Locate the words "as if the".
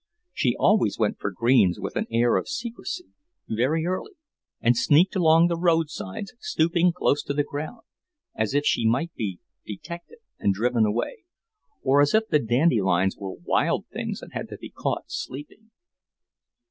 12.01-12.39